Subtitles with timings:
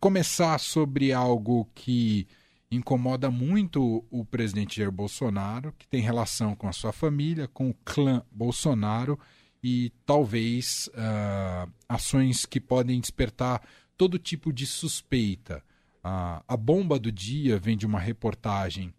[0.00, 2.26] começar sobre algo que
[2.70, 7.74] incomoda muito o presidente Jair Bolsonaro, que tem relação com a sua família, com o
[7.84, 9.18] clã Bolsonaro
[9.62, 13.62] e talvez uh, ações que podem despertar
[13.96, 15.64] todo tipo de suspeita.
[16.04, 18.92] Uh, a bomba do dia vem de uma reportagem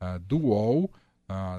[0.00, 0.90] uh, do UOL,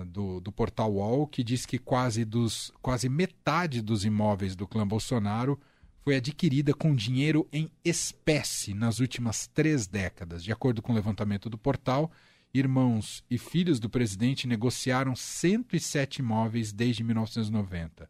[0.08, 4.88] do, do portal UOL, que diz que quase, dos, quase metade dos imóveis do clã
[4.88, 5.60] Bolsonaro
[6.08, 10.42] foi adquirida com dinheiro em espécie nas últimas três décadas.
[10.42, 12.10] De acordo com o levantamento do portal,
[12.54, 18.10] irmãos e filhos do presidente negociaram 107 imóveis desde 1990.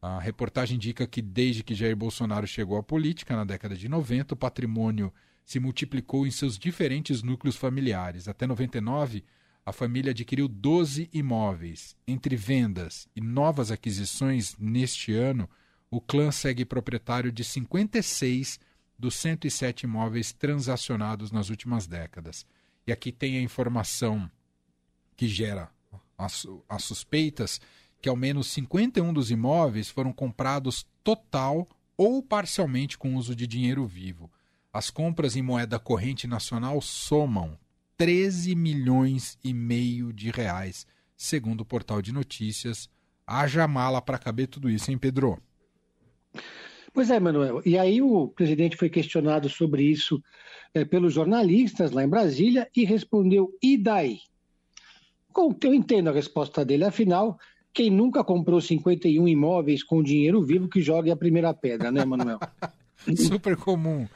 [0.00, 4.34] A reportagem indica que desde que Jair Bolsonaro chegou à política, na década de 90,
[4.34, 5.12] o patrimônio
[5.44, 8.28] se multiplicou em seus diferentes núcleos familiares.
[8.28, 9.24] Até 99,
[9.66, 11.96] a família adquiriu 12 imóveis.
[12.06, 15.50] Entre vendas e novas aquisições neste ano,
[15.96, 18.58] o clã segue proprietário de 56
[18.98, 22.44] dos 107 imóveis transacionados nas últimas décadas.
[22.84, 24.28] E aqui tem a informação
[25.16, 25.70] que gera
[26.18, 27.60] as, as suspeitas
[28.02, 33.86] que ao menos 51 dos imóveis foram comprados total ou parcialmente com uso de dinheiro
[33.86, 34.28] vivo.
[34.72, 37.56] As compras em moeda corrente nacional somam
[37.96, 42.90] 13 milhões e meio de reais, segundo o portal de notícias.
[43.24, 45.40] Haja mala para caber tudo isso, hein, Pedro?
[46.94, 47.60] Pois é, Manuel.
[47.66, 50.22] E aí o presidente foi questionado sobre isso
[50.72, 54.20] é, pelos jornalistas lá em Brasília e respondeu: e daí?
[55.60, 57.36] Eu entendo a resposta dele, afinal,
[57.72, 62.38] quem nunca comprou 51 imóveis com dinheiro vivo que jogue a primeira pedra, né, Manuel?
[63.16, 64.06] Super comum.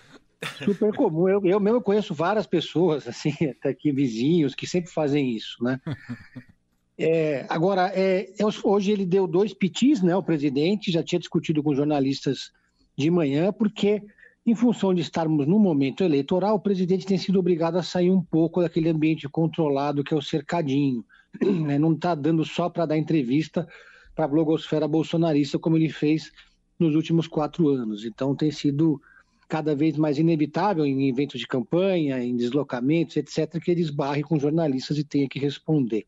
[0.64, 1.28] Super comum.
[1.28, 5.80] Eu, eu mesmo conheço várias pessoas, assim, até aqui vizinhos, que sempre fazem isso, né?
[7.00, 10.16] É, agora, é, é hoje ele deu dois pitis, né?
[10.16, 12.50] O presidente já tinha discutido com jornalistas
[12.98, 14.02] de manhã, porque
[14.44, 18.20] em função de estarmos no momento eleitoral, o presidente tem sido obrigado a sair um
[18.20, 21.04] pouco daquele ambiente controlado que é o cercadinho.
[21.40, 21.78] Né?
[21.78, 23.68] Não está dando só para dar entrevista
[24.14, 26.32] para a blogosfera bolsonarista como ele fez
[26.78, 28.04] nos últimos quatro anos.
[28.04, 29.00] Então tem sido
[29.46, 34.38] cada vez mais inevitável em eventos de campanha, em deslocamentos, etc., que ele esbarre com
[34.40, 36.06] jornalistas e tenha que responder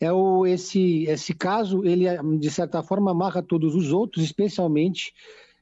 [0.00, 2.04] é o, esse, esse caso, ele
[2.38, 5.12] de certa forma amarra todos os outros, especialmente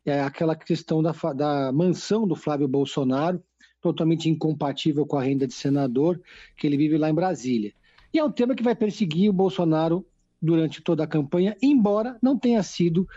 [0.05, 3.43] é, aquela questão da, da mansão do Flávio Bolsonaro,
[3.81, 6.21] totalmente incompatível com a renda de senador,
[6.57, 7.73] que ele vive lá em Brasília.
[8.13, 10.07] E é um tema que vai perseguir o Bolsonaro
[10.41, 13.09] durante toda a campanha, embora não tenha sido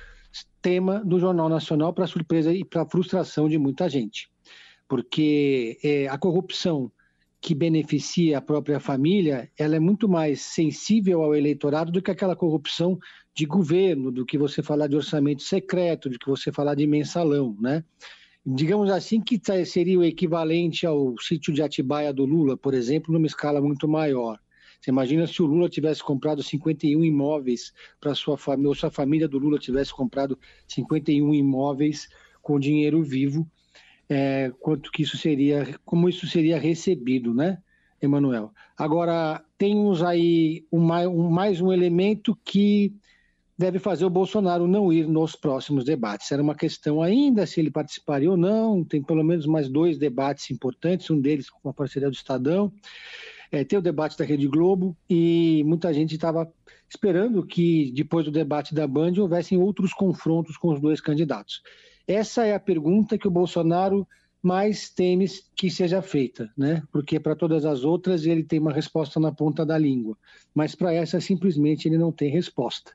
[0.62, 4.30] tema do Jornal Nacional para surpresa e para frustração de muita gente.
[4.88, 6.92] Porque é, a corrupção
[7.40, 12.36] que beneficia a própria família, ela é muito mais sensível ao eleitorado do que aquela
[12.36, 12.98] corrupção
[13.36, 17.56] de governo, do que você falar de orçamento secreto, do que você falar de mensalão,
[17.59, 17.84] né?
[18.46, 23.14] Digamos assim que tá, seria o equivalente ao sítio de Atibaia do Lula, por exemplo,
[23.14, 24.40] numa escala muito maior.
[24.80, 28.92] Você imagina se o Lula tivesse comprado 51 imóveis para sua família, ou se a
[28.92, 32.08] família do Lula tivesse comprado 51 imóveis
[32.42, 33.46] com dinheiro vivo,
[34.09, 37.57] é, quanto que isso seria, como isso seria recebido, né,
[38.01, 38.51] Emanuel?
[38.78, 42.94] Agora, temos aí um, um, mais um elemento que
[43.57, 46.31] deve fazer o Bolsonaro não ir nos próximos debates.
[46.31, 50.51] Era uma questão ainda se ele participaria ou não, tem pelo menos mais dois debates
[50.51, 52.72] importantes, um deles com a parceria do Estadão,
[53.51, 56.51] é, tem o debate da Rede Globo, e muita gente estava
[56.89, 61.62] esperando que depois do debate da Band houvessem outros confrontos com os dois candidatos.
[62.07, 64.07] Essa é a pergunta que o Bolsonaro
[64.41, 65.25] mais teme
[65.56, 66.81] que seja feita, né?
[66.91, 70.18] Porque para todas as outras ele tem uma resposta na ponta da língua,
[70.53, 72.94] mas para essa simplesmente ele não tem resposta.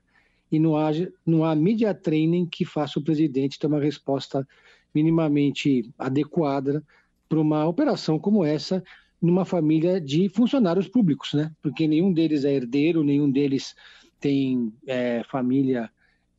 [0.51, 0.91] E não há,
[1.27, 4.47] não há media training que faça o presidente ter uma resposta
[4.95, 6.83] minimamente adequada
[7.29, 8.83] para uma operação como essa
[9.21, 11.53] numa família de funcionários públicos, né?
[11.63, 13.75] Porque nenhum deles é herdeiro, nenhum deles
[14.19, 15.91] tem é, família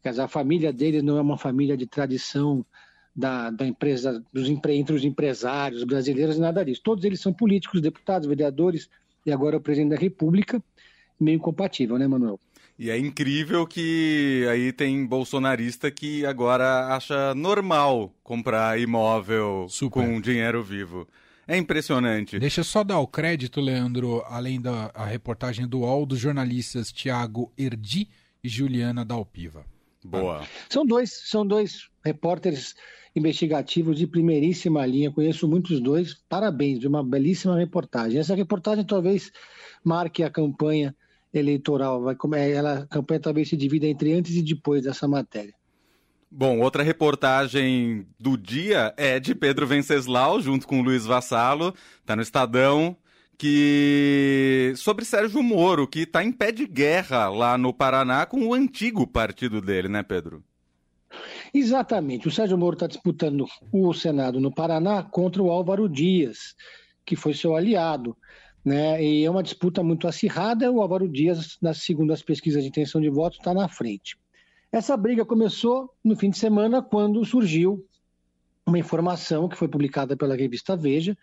[0.10, 2.66] a família deles não é uma família de tradição
[3.16, 6.82] da, da empresa, dos, entre os empresários brasileiros, nada disso.
[6.84, 8.90] Todos eles são políticos, deputados, vereadores,
[9.26, 10.62] e agora o presidente da República,
[11.20, 12.40] meio incompatível, né, Manuel?
[12.78, 20.04] E é incrível que aí tem bolsonarista que agora acha normal comprar imóvel Super.
[20.04, 21.08] com dinheiro vivo.
[21.48, 22.40] É impressionante.
[22.40, 27.52] Deixa eu só dar o crédito, Leandro, além da reportagem do UOL, dos jornalistas Tiago
[27.58, 28.10] Erdi
[28.44, 29.66] e Juliana Dalpiva.
[30.04, 30.46] Boa.
[30.70, 32.76] São dois, são dois repórteres
[33.16, 35.12] investigativos de primeiríssima linha.
[35.12, 36.16] Conheço muitos dois.
[36.28, 38.20] Parabéns, de uma belíssima reportagem.
[38.20, 39.32] Essa reportagem talvez
[39.84, 40.96] marque a campanha
[41.34, 42.02] eleitoral.
[42.02, 42.16] Vai,
[42.52, 45.54] ela, a campanha talvez se divida entre antes e depois dessa matéria.
[46.36, 52.24] Bom, outra reportagem do dia é de Pedro Venceslau, junto com Luiz Vassalo, tá no
[52.24, 52.98] Estadão,
[53.38, 58.54] que sobre Sérgio Moro, que está em pé de guerra lá no Paraná com o
[58.54, 60.44] antigo partido dele, né, Pedro?
[61.54, 62.28] Exatamente.
[62.28, 66.56] O Sérgio Moro está disputando o Senado no Paraná contra o Álvaro Dias,
[67.06, 68.18] que foi seu aliado.
[68.66, 69.04] Né?
[69.04, 70.72] E é uma disputa muito acirrada.
[70.72, 74.18] O Álvaro Dias, segundo as pesquisas de intenção de voto, está na frente.
[74.72, 77.86] Essa briga começou no fim de semana, quando surgiu
[78.66, 81.16] uma informação que foi publicada pela revista Veja,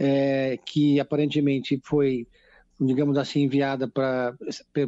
[0.00, 2.26] é, que aparentemente foi,
[2.80, 4.34] digamos assim, enviada para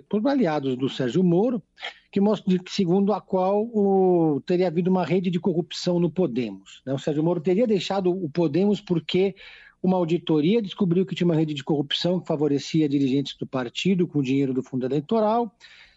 [0.09, 1.63] por aliados do Sérgio Moro,
[2.11, 6.81] que mostra, segundo a qual o, teria havido uma rede de corrupção no Podemos.
[6.87, 6.95] Né?
[6.95, 9.35] O Sérgio Moro teria deixado o Podemos porque
[9.83, 14.23] uma auditoria descobriu que tinha uma rede de corrupção que favorecia dirigentes do partido com
[14.23, 15.55] dinheiro do fundo eleitoral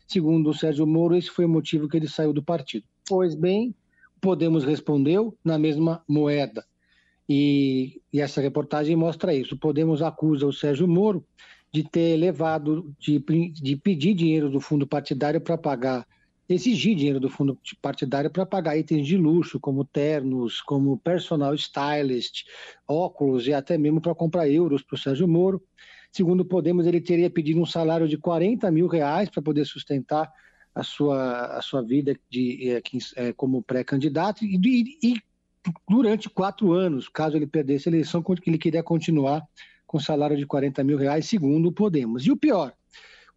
[0.07, 2.85] Segundo o Sérgio Moro, esse foi o motivo que ele saiu do partido.
[3.07, 3.73] Pois bem,
[4.21, 6.65] Podemos respondeu na mesma moeda.
[7.27, 9.57] E, e, essa reportagem mostra isso.
[9.57, 11.25] Podemos acusa o Sérgio Moro
[11.71, 13.19] de ter levado, de,
[13.51, 16.07] de pedir dinheiro do fundo partidário para pagar,
[16.47, 22.45] exigir dinheiro do fundo partidário para pagar itens de luxo, como ternos, como personal stylist,
[22.87, 25.61] óculos e até mesmo para comprar euros para o Sérgio Moro.
[26.11, 30.31] Segundo Podemos, ele teria pedido um salário de 40 mil reais para poder sustentar
[30.73, 32.81] a sua, a sua vida de, é,
[33.15, 34.59] é, como pré-candidato e,
[35.01, 35.21] e,
[35.89, 39.43] durante quatro anos, caso ele perdesse a eleição, ele queria continuar
[39.85, 42.25] com salário de 40 mil reais, segundo o Podemos.
[42.25, 42.73] E o pior,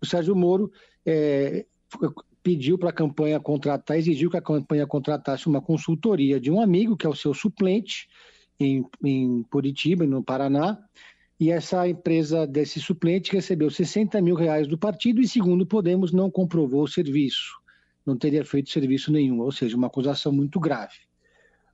[0.00, 0.70] o Sérgio Moro
[1.04, 1.66] é,
[2.42, 6.96] pediu para a campanha contratar, exigiu que a campanha contratasse uma consultoria de um amigo,
[6.96, 8.08] que é o seu suplente,
[8.58, 10.78] em, em Curitiba, no Paraná,
[11.38, 16.30] e essa empresa desse suplente recebeu 60 mil reais do partido e, segundo Podemos, não
[16.30, 17.60] comprovou o serviço,
[18.04, 21.07] não teria feito serviço nenhum, ou seja, uma acusação muito grave.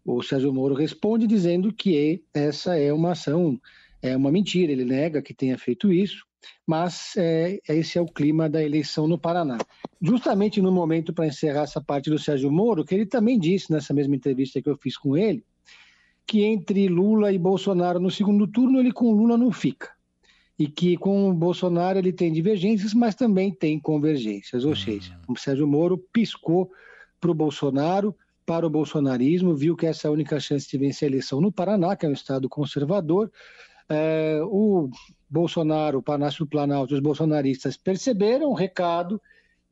[0.05, 3.59] O Sérgio Moro responde dizendo que essa é uma ação,
[4.03, 6.27] é uma mentira, ele nega que tenha feito isso,
[6.67, 9.57] mas é, esse é o clima da eleição no Paraná.
[10.01, 13.95] Justamente no momento para encerrar essa parte do Sérgio Moro, que ele também disse nessa
[13.95, 15.43] mesma entrevista que eu fiz com ele,
[16.27, 19.91] que entre Lula e Bolsonaro no segundo turno, ele com Lula não fica.
[20.59, 24.65] E que com o Bolsonaro ele tem divergências, mas também tem convergências.
[24.65, 24.77] Ou uhum.
[24.77, 26.71] seja, o Sérgio Moro piscou
[27.21, 28.15] para o Bolsonaro,
[28.47, 31.53] para o bolsonarismo, viu que essa é a única chance de vencer a eleição no
[31.53, 33.31] Paraná, que é um estado conservador.
[33.89, 34.91] É, o
[35.29, 39.21] Bolsonaro, o Palácio do Planalto, os bolsonaristas perceberam o recado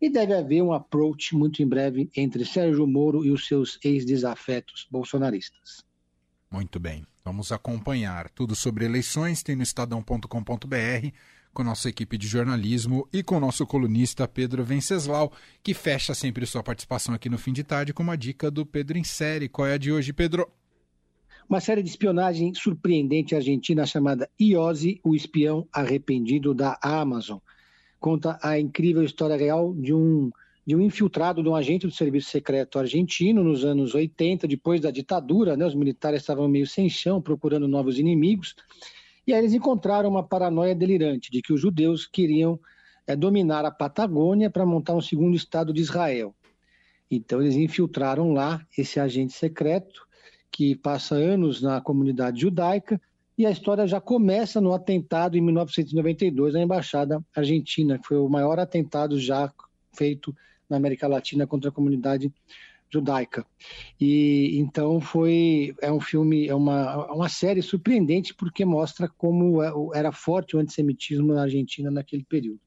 [0.01, 4.87] e deve haver um approach muito em breve entre Sérgio Moro e os seus ex-desafetos
[4.91, 5.85] bolsonaristas.
[6.51, 7.07] Muito bem.
[7.25, 11.13] Vamos acompanhar tudo sobre eleições, tem no estadão.com.br,
[11.53, 15.33] com nossa equipe de jornalismo e com nosso colunista Pedro Venceslau,
[15.63, 18.99] que fecha sempre sua participação aqui no fim de tarde com uma dica do Pedro
[18.99, 19.49] em série.
[19.49, 20.49] Qual é a de hoje, Pedro?
[21.49, 27.39] Uma série de espionagem surpreendente argentina chamada Iose, o espião arrependido da Amazon.
[28.01, 30.31] Conta a incrível história real de um
[30.65, 34.93] de um infiltrado de um agente do serviço secreto argentino nos anos 80, depois da
[34.93, 38.55] ditadura, né, os militares estavam meio sem chão, procurando novos inimigos,
[39.27, 42.59] e aí eles encontraram uma paranoia delirante de que os judeus queriam
[43.07, 46.35] é, dominar a Patagônia para montar um segundo Estado de Israel.
[47.11, 50.07] Então eles infiltraram lá esse agente secreto,
[50.51, 53.01] que passa anos na comunidade judaica,
[53.37, 58.29] e a história já começa no atentado em 1992 na Embaixada Argentina, que foi o
[58.29, 59.51] maior atentado já
[59.95, 60.35] feito
[60.69, 62.33] na América Latina contra a comunidade
[62.93, 63.47] judaica.
[64.01, 69.73] E então foi é um filme, é uma, uma série surpreendente porque mostra como é,
[69.95, 72.61] era forte o antissemitismo na Argentina naquele período.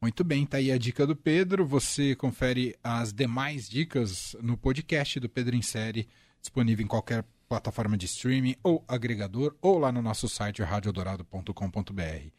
[0.00, 1.66] Muito bem, tá aí a dica do Pedro.
[1.66, 6.08] Você confere as demais dicas no podcast do Pedro em Série,
[6.40, 12.30] disponível em qualquer plataforma de streaming ou agregador, ou lá no nosso site radiodorado.com.br.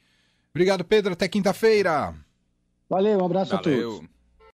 [0.50, 1.14] Obrigado, Pedro.
[1.14, 2.16] Até quinta-feira.
[2.90, 3.90] Valeu, um abraço Valeu.
[3.90, 4.21] a todos.